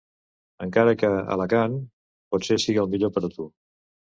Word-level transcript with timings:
Encara 0.65 0.93
que, 1.01 1.11
Alacant... 1.35 1.77
potser 2.35 2.59
siga 2.65 2.85
el 2.87 2.91
millor 2.95 3.17
per 3.19 3.25
a 3.29 3.33
tu. 3.37 3.51